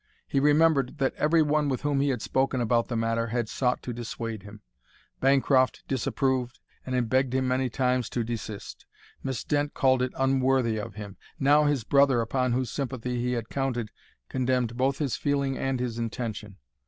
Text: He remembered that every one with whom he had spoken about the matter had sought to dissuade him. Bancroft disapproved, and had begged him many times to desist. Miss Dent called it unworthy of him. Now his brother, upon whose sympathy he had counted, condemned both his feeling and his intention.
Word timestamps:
He 0.27 0.39
remembered 0.39 0.97
that 0.97 1.13
every 1.13 1.43
one 1.43 1.69
with 1.69 1.81
whom 1.83 2.01
he 2.01 2.09
had 2.09 2.23
spoken 2.23 2.59
about 2.59 2.87
the 2.87 2.95
matter 2.95 3.27
had 3.27 3.47
sought 3.47 3.83
to 3.83 3.93
dissuade 3.93 4.41
him. 4.41 4.61
Bancroft 5.19 5.83
disapproved, 5.87 6.59
and 6.83 6.95
had 6.95 7.07
begged 7.07 7.35
him 7.35 7.47
many 7.47 7.69
times 7.69 8.09
to 8.09 8.23
desist. 8.23 8.87
Miss 9.21 9.43
Dent 9.43 9.75
called 9.75 10.01
it 10.01 10.11
unworthy 10.17 10.79
of 10.79 10.95
him. 10.95 11.17
Now 11.39 11.65
his 11.65 11.83
brother, 11.83 12.19
upon 12.19 12.53
whose 12.53 12.71
sympathy 12.71 13.21
he 13.21 13.33
had 13.33 13.49
counted, 13.49 13.91
condemned 14.27 14.75
both 14.75 14.97
his 14.97 15.17
feeling 15.17 15.55
and 15.55 15.79
his 15.79 15.99
intention. 15.99 16.57